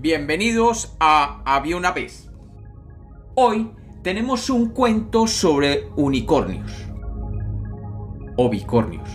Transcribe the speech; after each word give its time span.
Bienvenidos 0.00 0.94
a 1.00 1.42
Había 1.44 1.76
una 1.76 1.90
vez. 1.90 2.30
Hoy 3.34 3.72
tenemos 4.04 4.48
un 4.48 4.68
cuento 4.68 5.26
sobre 5.26 5.88
unicornios 5.96 6.70
o 8.36 8.48
bicornios. 8.48 9.10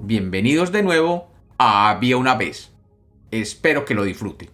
Bienvenidos 0.00 0.72
de 0.72 0.82
nuevo 0.82 1.28
a 1.58 1.90
Había 1.90 2.16
una 2.16 2.34
vez. 2.34 2.72
Espero 3.30 3.84
que 3.84 3.94
lo 3.94 4.04
disfruten. 4.04 4.48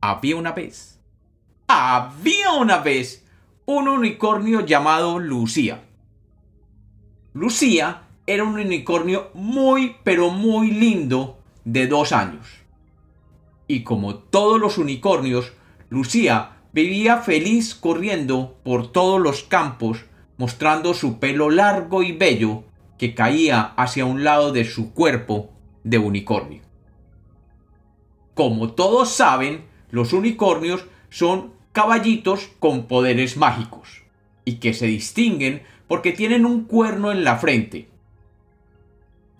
Había 0.00 0.34
una 0.34 0.50
vez. 0.50 1.00
Había 1.68 2.54
una 2.54 2.78
vez 2.78 3.24
un 3.66 3.86
unicornio 3.86 4.66
llamado 4.66 5.20
Lucía. 5.20 5.84
Lucía 7.34 8.08
era 8.26 8.42
un 8.42 8.58
unicornio 8.58 9.30
muy 9.32 9.94
pero 10.02 10.30
muy 10.30 10.72
lindo 10.72 11.37
de 11.64 11.86
dos 11.86 12.12
años. 12.12 12.46
Y 13.66 13.82
como 13.82 14.16
todos 14.16 14.60
los 14.60 14.78
unicornios, 14.78 15.52
Lucía 15.90 16.58
vivía 16.72 17.18
feliz 17.18 17.74
corriendo 17.74 18.56
por 18.62 18.92
todos 18.92 19.20
los 19.20 19.42
campos, 19.42 20.04
mostrando 20.36 20.94
su 20.94 21.18
pelo 21.18 21.50
largo 21.50 22.02
y 22.02 22.12
bello 22.12 22.64
que 22.98 23.14
caía 23.14 23.60
hacia 23.76 24.04
un 24.04 24.24
lado 24.24 24.52
de 24.52 24.64
su 24.64 24.92
cuerpo 24.92 25.50
de 25.84 25.98
unicornio. 25.98 26.62
Como 28.34 28.72
todos 28.72 29.10
saben, 29.10 29.64
los 29.90 30.12
unicornios 30.12 30.84
son 31.10 31.52
caballitos 31.72 32.50
con 32.58 32.86
poderes 32.86 33.36
mágicos 33.36 34.02
y 34.44 34.56
que 34.56 34.74
se 34.74 34.86
distinguen 34.86 35.62
porque 35.86 36.12
tienen 36.12 36.44
un 36.44 36.64
cuerno 36.64 37.10
en 37.10 37.24
la 37.24 37.36
frente. 37.36 37.88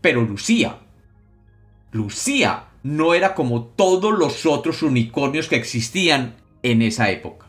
Pero 0.00 0.22
Lucía, 0.22 0.80
Lucía 1.92 2.64
no 2.82 3.14
era 3.14 3.34
como 3.34 3.64
todos 3.64 4.16
los 4.16 4.46
otros 4.46 4.82
unicornios 4.82 5.48
que 5.48 5.56
existían 5.56 6.36
en 6.62 6.82
esa 6.82 7.10
época. 7.10 7.46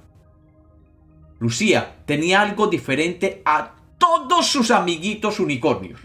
Lucía 1.39 1.97
tenía 2.05 2.41
algo 2.41 2.67
diferente 2.67 3.41
a 3.45 3.75
todos 3.97 4.47
sus 4.47 4.71
amiguitos 4.71 5.39
unicornios. 5.39 5.99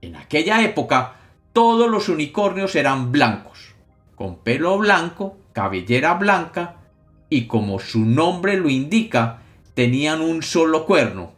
En 0.00 0.16
aquella 0.16 0.62
época, 0.62 1.16
todos 1.52 1.90
los 1.90 2.08
unicornios 2.08 2.74
eran 2.74 3.12
blancos, 3.12 3.74
con 4.14 4.38
pelo 4.38 4.78
blanco, 4.78 5.36
cabellera 5.52 6.14
blanca 6.14 6.76
y 7.28 7.46
como 7.46 7.78
su 7.78 8.00
nombre 8.00 8.56
lo 8.56 8.68
indica, 8.68 9.42
tenían 9.74 10.20
un 10.20 10.42
solo 10.42 10.86
cuerno, 10.86 11.32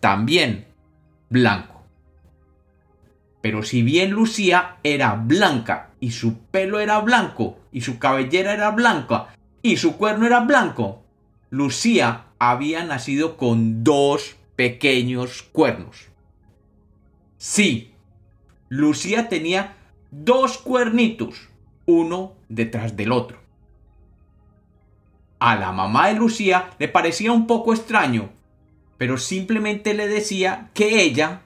también 0.00 0.66
blanco. 1.28 1.73
Pero 3.44 3.62
si 3.62 3.82
bien 3.82 4.12
Lucía 4.12 4.78
era 4.84 5.16
blanca 5.16 5.90
y 6.00 6.12
su 6.12 6.38
pelo 6.44 6.80
era 6.80 6.98
blanco 7.00 7.58
y 7.72 7.82
su 7.82 7.98
cabellera 7.98 8.54
era 8.54 8.70
blanca 8.70 9.34
y 9.60 9.76
su 9.76 9.98
cuerno 9.98 10.24
era 10.24 10.40
blanco, 10.40 11.02
Lucía 11.50 12.24
había 12.38 12.84
nacido 12.84 13.36
con 13.36 13.84
dos 13.84 14.36
pequeños 14.56 15.42
cuernos. 15.42 16.08
Sí, 17.36 17.92
Lucía 18.70 19.28
tenía 19.28 19.76
dos 20.10 20.56
cuernitos, 20.56 21.50
uno 21.84 22.32
detrás 22.48 22.96
del 22.96 23.12
otro. 23.12 23.42
A 25.38 25.56
la 25.56 25.70
mamá 25.70 26.08
de 26.08 26.14
Lucía 26.14 26.70
le 26.78 26.88
parecía 26.88 27.30
un 27.30 27.46
poco 27.46 27.74
extraño, 27.74 28.30
pero 28.96 29.18
simplemente 29.18 29.92
le 29.92 30.08
decía 30.08 30.70
que 30.72 31.02
ella 31.02 31.42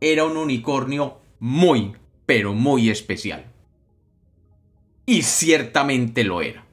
era 0.00 0.24
un 0.24 0.38
unicornio 0.38 1.20
muy, 1.42 1.96
pero 2.24 2.54
muy 2.54 2.88
especial. 2.88 3.46
Y 5.04 5.22
ciertamente 5.22 6.22
lo 6.22 6.40
era. 6.40 6.64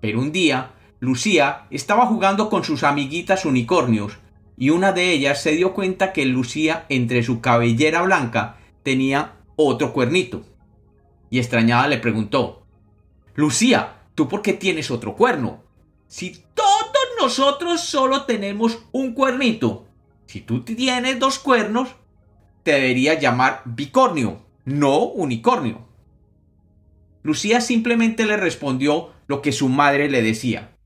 Pero 0.00 0.20
un 0.20 0.30
día, 0.30 0.76
Lucía 1.00 1.66
estaba 1.70 2.06
jugando 2.06 2.48
con 2.48 2.62
sus 2.62 2.84
amiguitas 2.84 3.44
unicornios 3.44 4.16
y 4.56 4.70
una 4.70 4.92
de 4.92 5.10
ellas 5.10 5.42
se 5.42 5.56
dio 5.56 5.74
cuenta 5.74 6.12
que 6.12 6.24
Lucía 6.24 6.86
entre 6.88 7.24
su 7.24 7.40
cabellera 7.40 8.02
blanca 8.02 8.58
tenía 8.84 9.38
otro 9.56 9.92
cuernito. 9.92 10.44
Y 11.28 11.40
extrañada 11.40 11.88
le 11.88 11.98
preguntó, 11.98 12.64
Lucía, 13.34 14.04
¿tú 14.14 14.28
por 14.28 14.40
qué 14.40 14.52
tienes 14.52 14.92
otro 14.92 15.16
cuerno? 15.16 15.64
Si 16.06 16.44
todos 16.54 17.08
nosotros 17.20 17.80
solo 17.80 18.22
tenemos 18.22 18.84
un 18.92 19.14
cuernito. 19.14 19.88
Si 20.26 20.42
tú 20.42 20.62
tienes 20.62 21.18
dos 21.18 21.40
cuernos, 21.40 21.88
te 22.66 22.72
debería 22.72 23.14
llamar 23.14 23.62
bicornio, 23.64 24.42
no 24.64 24.98
unicornio. 25.04 25.86
Lucía 27.22 27.60
simplemente 27.60 28.26
le 28.26 28.36
respondió 28.36 29.12
lo 29.28 29.40
que 29.40 29.52
su 29.52 29.68
madre 29.68 30.10
le 30.10 30.20
decía, 30.20 30.76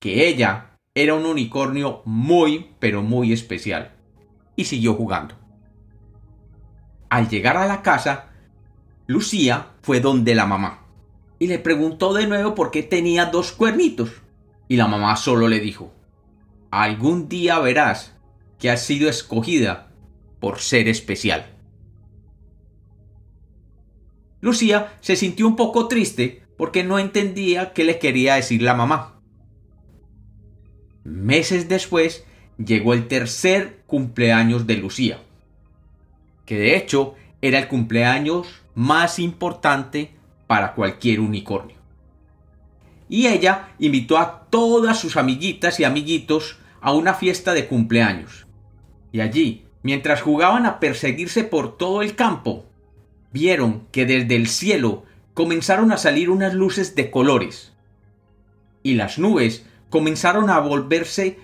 que 0.00 0.26
ella 0.26 0.78
era 0.94 1.12
un 1.12 1.26
unicornio 1.26 2.00
muy, 2.06 2.70
pero 2.78 3.02
muy 3.02 3.34
especial, 3.34 3.92
y 4.56 4.64
siguió 4.64 4.94
jugando. 4.94 5.34
Al 7.10 7.28
llegar 7.28 7.58
a 7.58 7.66
la 7.66 7.82
casa, 7.82 8.30
Lucía 9.06 9.72
fue 9.82 10.00
donde 10.00 10.34
la 10.34 10.46
mamá, 10.46 10.86
y 11.38 11.48
le 11.48 11.58
preguntó 11.58 12.14
de 12.14 12.26
nuevo 12.26 12.54
por 12.54 12.70
qué 12.70 12.82
tenía 12.82 13.26
dos 13.26 13.52
cuernitos, 13.52 14.22
y 14.66 14.76
la 14.76 14.86
mamá 14.86 15.14
solo 15.16 15.46
le 15.46 15.60
dijo, 15.60 15.92
algún 16.70 17.28
día 17.28 17.58
verás 17.58 18.16
que 18.58 18.70
has 18.70 18.82
sido 18.82 19.10
escogida 19.10 19.86
por 20.40 20.60
ser 20.60 20.88
especial. 20.88 21.46
Lucía 24.40 24.96
se 25.00 25.16
sintió 25.16 25.46
un 25.46 25.56
poco 25.56 25.88
triste 25.88 26.42
porque 26.56 26.84
no 26.84 26.98
entendía 26.98 27.72
qué 27.72 27.84
le 27.84 27.98
quería 27.98 28.36
decir 28.36 28.62
la 28.62 28.74
mamá. 28.74 29.20
Meses 31.04 31.68
después 31.68 32.24
llegó 32.58 32.94
el 32.94 33.08
tercer 33.08 33.82
cumpleaños 33.86 34.66
de 34.66 34.76
Lucía, 34.76 35.20
que 36.44 36.58
de 36.58 36.76
hecho 36.76 37.14
era 37.42 37.58
el 37.58 37.68
cumpleaños 37.68 38.48
más 38.74 39.18
importante 39.18 40.14
para 40.46 40.74
cualquier 40.74 41.20
unicornio. 41.20 41.76
Y 43.08 43.26
ella 43.26 43.70
invitó 43.78 44.18
a 44.18 44.46
todas 44.50 44.98
sus 44.98 45.16
amiguitas 45.16 45.78
y 45.80 45.84
amiguitos 45.84 46.58
a 46.80 46.92
una 46.92 47.14
fiesta 47.14 47.52
de 47.52 47.66
cumpleaños. 47.66 48.46
Y 49.12 49.20
allí 49.20 49.65
mientras 49.86 50.20
jugaban 50.20 50.66
a 50.66 50.80
perseguirse 50.80 51.44
por 51.44 51.76
todo 51.78 52.02
el 52.02 52.16
campo, 52.16 52.64
vieron 53.32 53.86
que 53.92 54.04
desde 54.04 54.34
el 54.34 54.48
cielo 54.48 55.04
comenzaron 55.32 55.92
a 55.92 55.96
salir 55.96 56.28
unas 56.28 56.54
luces 56.54 56.96
de 56.96 57.08
colores. 57.08 57.72
Y 58.82 58.94
las 58.94 59.20
nubes 59.20 59.64
comenzaron 59.88 60.50
a 60.50 60.58
volverse 60.58 61.38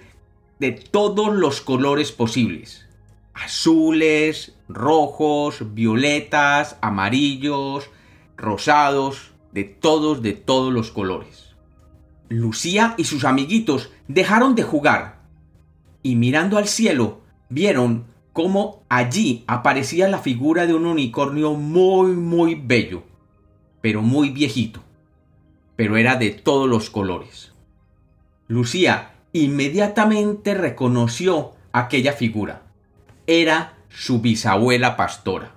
de 0.58 0.72
todos 0.72 1.32
los 1.32 1.60
colores 1.60 2.10
posibles. 2.10 2.88
Azules, 3.32 4.56
rojos, 4.68 5.72
violetas, 5.72 6.78
amarillos, 6.80 7.90
rosados, 8.36 9.30
de 9.52 9.62
todos, 9.62 10.20
de 10.20 10.32
todos 10.32 10.72
los 10.72 10.90
colores. 10.90 11.54
Lucía 12.28 12.96
y 12.98 13.04
sus 13.04 13.22
amiguitos 13.24 13.92
dejaron 14.08 14.56
de 14.56 14.64
jugar 14.64 15.20
y 16.02 16.16
mirando 16.16 16.58
al 16.58 16.66
cielo 16.66 17.20
vieron 17.48 18.10
cómo 18.32 18.84
allí 18.88 19.44
aparecía 19.46 20.08
la 20.08 20.18
figura 20.18 20.66
de 20.66 20.74
un 20.74 20.86
unicornio 20.86 21.54
muy, 21.54 22.12
muy 22.12 22.54
bello, 22.54 23.02
pero 23.80 24.02
muy 24.02 24.30
viejito, 24.30 24.80
pero 25.76 25.96
era 25.96 26.16
de 26.16 26.30
todos 26.30 26.68
los 26.68 26.90
colores. 26.90 27.52
Lucía 28.48 29.14
inmediatamente 29.32 30.54
reconoció 30.54 31.52
aquella 31.72 32.12
figura. 32.12 32.62
Era 33.26 33.78
su 33.88 34.20
bisabuela 34.20 34.96
pastora. 34.96 35.54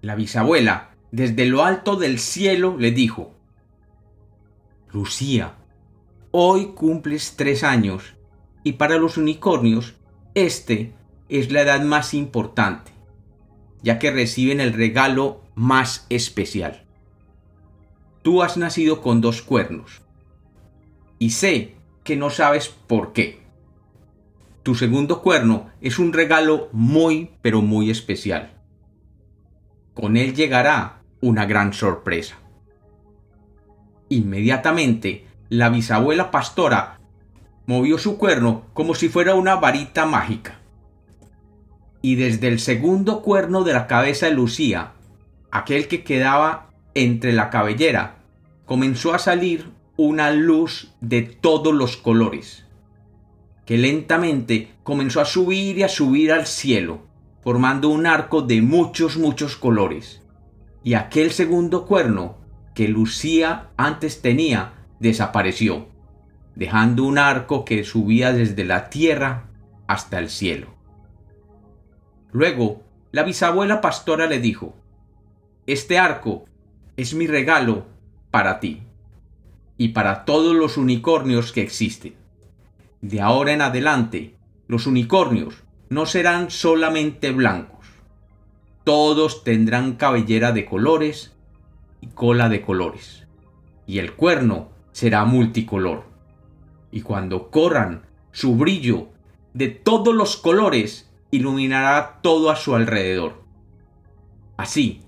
La 0.00 0.14
bisabuela, 0.14 0.90
desde 1.10 1.46
lo 1.46 1.64
alto 1.64 1.96
del 1.96 2.18
cielo, 2.18 2.76
le 2.78 2.92
dijo, 2.92 3.32
Lucía, 4.92 5.54
hoy 6.30 6.66
cumples 6.74 7.34
tres 7.36 7.64
años 7.64 8.14
y 8.62 8.72
para 8.72 8.96
los 8.98 9.16
unicornios 9.16 9.94
este 10.34 10.94
es 11.28 11.50
la 11.50 11.62
edad 11.62 11.82
más 11.82 12.14
importante, 12.14 12.92
ya 13.82 13.98
que 13.98 14.10
reciben 14.10 14.60
el 14.60 14.72
regalo 14.72 15.40
más 15.54 16.06
especial. 16.08 16.84
Tú 18.22 18.42
has 18.42 18.56
nacido 18.56 19.00
con 19.00 19.20
dos 19.20 19.42
cuernos, 19.42 20.02
y 21.18 21.30
sé 21.30 21.74
que 22.04 22.16
no 22.16 22.30
sabes 22.30 22.68
por 22.68 23.12
qué. 23.12 23.42
Tu 24.62 24.74
segundo 24.74 25.22
cuerno 25.22 25.70
es 25.80 25.98
un 25.98 26.12
regalo 26.12 26.68
muy, 26.72 27.30
pero 27.40 27.62
muy 27.62 27.90
especial. 27.90 28.52
Con 29.94 30.16
él 30.16 30.34
llegará 30.34 31.02
una 31.20 31.46
gran 31.46 31.72
sorpresa. 31.72 32.36
Inmediatamente, 34.08 35.26
la 35.48 35.68
bisabuela 35.68 36.30
pastora 36.30 37.00
movió 37.66 37.98
su 37.98 38.18
cuerno 38.18 38.64
como 38.74 38.94
si 38.94 39.08
fuera 39.08 39.34
una 39.34 39.56
varita 39.56 40.04
mágica 40.04 40.60
y 42.02 42.16
desde 42.16 42.48
el 42.48 42.60
segundo 42.60 43.22
cuerno 43.22 43.64
de 43.64 43.72
la 43.72 43.86
cabeza 43.86 44.26
de 44.26 44.32
Lucía 44.32 44.92
aquel 45.50 45.88
que 45.88 46.04
quedaba 46.04 46.70
entre 46.94 47.32
la 47.32 47.50
cabellera, 47.50 48.18
comenzó 48.64 49.14
a 49.14 49.18
salir 49.18 49.70
una 49.96 50.30
luz 50.30 50.92
de 51.00 51.22
todos 51.22 51.74
los 51.74 51.96
colores, 51.96 52.66
que 53.64 53.78
lentamente 53.78 54.74
comenzó 54.82 55.20
a 55.20 55.24
subir 55.24 55.78
y 55.78 55.82
a 55.82 55.88
subir 55.88 56.32
al 56.32 56.46
cielo, 56.46 57.06
formando 57.42 57.88
un 57.88 58.06
arco 58.06 58.42
de 58.42 58.60
muchos, 58.60 59.16
muchos 59.16 59.56
colores. 59.56 60.22
Y 60.84 60.94
aquel 60.94 61.32
segundo 61.32 61.86
cuerno 61.86 62.36
que 62.74 62.88
Lucía 62.88 63.70
antes 63.76 64.20
tenía 64.20 64.74
desapareció, 65.00 65.88
dejando 66.54 67.04
un 67.04 67.18
arco 67.18 67.64
que 67.64 67.84
subía 67.84 68.32
desde 68.32 68.64
la 68.64 68.90
tierra 68.90 69.48
hasta 69.86 70.18
el 70.18 70.28
cielo. 70.28 70.75
Luego, 72.32 72.82
la 73.12 73.22
bisabuela 73.22 73.80
pastora 73.80 74.26
le 74.26 74.40
dijo, 74.40 74.74
Este 75.66 75.98
arco 75.98 76.44
es 76.96 77.14
mi 77.14 77.26
regalo 77.26 77.86
para 78.30 78.60
ti 78.60 78.82
y 79.78 79.88
para 79.88 80.24
todos 80.24 80.54
los 80.54 80.76
unicornios 80.76 81.52
que 81.52 81.62
existen. 81.62 82.14
De 83.00 83.20
ahora 83.20 83.52
en 83.52 83.62
adelante, 83.62 84.34
los 84.68 84.86
unicornios 84.86 85.62
no 85.88 86.06
serán 86.06 86.50
solamente 86.50 87.30
blancos. 87.30 87.86
Todos 88.84 89.44
tendrán 89.44 89.94
cabellera 89.94 90.52
de 90.52 90.64
colores 90.64 91.34
y 92.00 92.08
cola 92.08 92.48
de 92.48 92.62
colores. 92.62 93.26
Y 93.86 93.98
el 93.98 94.14
cuerno 94.14 94.70
será 94.92 95.24
multicolor. 95.24 96.04
Y 96.90 97.02
cuando 97.02 97.50
corran, 97.50 98.02
su 98.32 98.56
brillo 98.56 99.08
de 99.54 99.68
todos 99.68 100.14
los 100.14 100.36
colores 100.36 101.05
iluminará 101.30 102.20
todo 102.22 102.50
a 102.50 102.56
su 102.56 102.74
alrededor. 102.74 103.44
Así, 104.56 105.02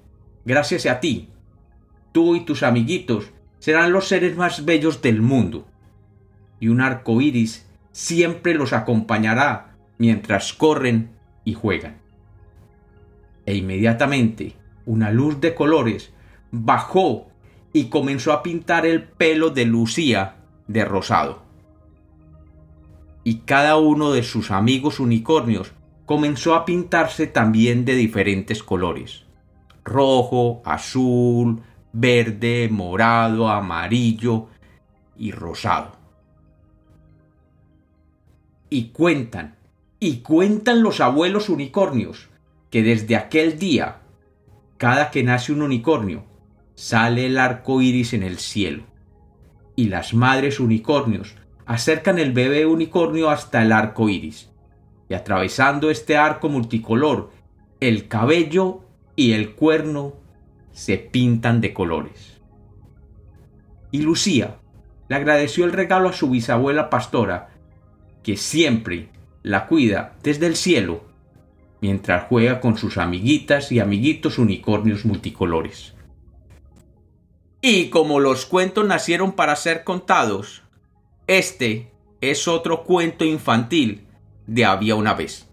gracias 0.45 0.87
a 0.87 1.01
ti, 1.01 1.31
tú 2.13 2.37
y 2.37 2.41
tus 2.41 2.63
amiguitos 2.63 3.31
serán 3.59 3.93
los 3.93 4.09
seres 4.09 4.37
más 4.37 4.65
bellos 4.65 5.03
del 5.03 5.23
mundo. 5.23 5.67
Y 6.61 6.69
un 6.69 6.81
arco 6.81 7.21
iris 7.21 7.67
siempre 7.93 8.55
los 8.55 8.73
acompañará 8.73 9.77
mientras 9.99 10.53
corren 10.53 11.11
y 11.45 11.55
juegan. 11.55 11.99
E 13.47 13.55
inmediatamente 13.57 14.55
una 14.87 15.11
luz 15.11 15.41
de 15.41 15.55
colores 15.55 16.13
bajó 16.51 17.29
y 17.73 17.87
comenzó 17.87 18.33
a 18.33 18.43
pintar 18.43 18.87
el 18.87 19.05
pelo 19.05 19.51
de 19.51 19.65
Lucía 19.65 20.37
de 20.67 20.85
rosado. 20.85 21.43
Y 23.25 23.41
cada 23.41 23.77
uno 23.77 24.13
de 24.13 24.23
sus 24.23 24.51
amigos 24.51 25.01
unicornios 25.01 25.73
comenzó 26.09 26.55
a 26.55 26.65
pintarse 26.65 27.27
también 27.27 27.85
de 27.85 27.95
diferentes 27.95 28.63
colores. 28.63 29.25
Rojo, 29.85 30.63
azul, 30.65 31.61
verde, 31.93 32.71
morado, 32.73 33.51
amarillo 33.51 34.47
y 35.19 35.33
rosado. 35.33 35.93
Y 38.71 38.85
cuentan, 38.85 39.57
y 40.01 40.21
cuentan 40.21 40.83
los 40.83 41.03
abuelos 41.03 41.51
unicornios, 41.51 42.31
que 42.71 42.83
desde 42.83 43.15
aquel 43.15 43.59
día, 43.59 43.99
cada 44.79 45.11
que 45.11 45.23
nace 45.23 45.53
un 45.53 45.61
unicornio, 45.61 46.25
sale 46.75 47.27
el 47.27 47.37
arco 47.37 47.83
iris 47.83 48.15
en 48.15 48.23
el 48.23 48.39
cielo. 48.39 48.85
Y 49.77 49.89
las 49.89 50.15
madres 50.15 50.59
unicornios 50.59 51.35
acercan 51.67 52.19
el 52.19 52.33
bebé 52.33 52.65
unicornio 52.65 53.29
hasta 53.29 53.61
el 53.61 53.73
arco 53.73 54.09
iris. 54.09 54.49
Y 55.09 55.15
atravesando 55.15 55.91
este 55.91 56.17
arco 56.17 56.49
multicolor, 56.49 57.31
el 57.81 58.09
cabello 58.09 58.85
y 59.17 59.33
el 59.33 59.55
cuerno 59.55 60.15
se 60.73 60.99
pintan 60.99 61.61
de 61.61 61.73
colores. 61.73 62.41
Y 63.91 64.03
Lucía 64.03 64.59
le 65.09 65.17
agradeció 65.17 65.65
el 65.65 65.73
regalo 65.73 66.09
a 66.09 66.13
su 66.13 66.31
bisabuela 66.31 66.91
pastora, 66.91 67.49
que 68.23 68.37
siempre 68.37 69.09
la 69.43 69.67
cuida 69.67 70.17
desde 70.23 70.47
el 70.47 70.57
cielo, 70.57 71.05
mientras 71.81 72.27
juega 72.29 72.61
con 72.61 72.77
sus 72.77 72.99
amiguitas 72.99 73.73
y 73.73 73.81
amiguitos 73.81 74.39
unicornios 74.39 75.05
multicolores. 75.05 75.95
Y 77.61 77.89
como 77.89 78.21
los 78.21 78.47
cuentos 78.47 78.87
nacieron 78.87 79.33
para 79.33 79.57
ser 79.57 79.85
contados, 79.85 80.63
este 81.27 81.91
es 82.21 82.47
otro 82.47 82.85
cuento 82.85 83.25
infantil 83.25 84.08
de 84.49 84.65
Había 84.65 84.97
una 84.97 85.15
vez. 85.15 85.48